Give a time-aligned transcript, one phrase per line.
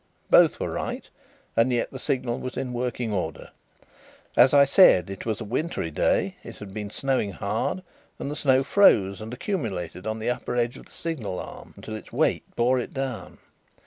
[0.31, 1.07] Both were right,
[1.55, 3.51] and yet the signal was in working order.
[4.35, 7.83] As I said, it was a winterly day; it had been snowing hard
[8.17, 11.95] and the snow froze and accumulated on the upper edge of the signal arm until
[11.95, 13.37] its weight bore it down.